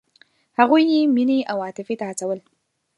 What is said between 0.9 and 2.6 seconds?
یې مینې او عاطفې ته هڅول.